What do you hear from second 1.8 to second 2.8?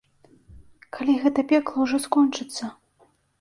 ўжо скончыцца?